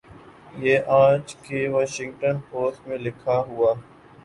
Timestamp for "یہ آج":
0.57-1.35